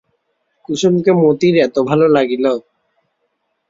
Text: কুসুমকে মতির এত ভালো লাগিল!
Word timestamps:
কুসুমকে 0.65 1.11
মতির 1.21 1.55
এত 1.65 1.75
ভালো 1.89 2.05
লাগিল! 2.15 2.45